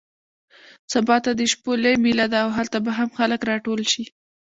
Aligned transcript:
سبا 0.93 1.17
ته 1.25 1.31
د 1.35 1.41
شپولې 1.51 1.91
مېله 2.03 2.25
ده 2.33 2.37
او 2.45 2.49
هلته 2.57 2.77
به 2.85 2.91
هم 2.97 3.09
خلک 3.17 3.41
راټول 3.51 3.81
شي. 3.91 4.03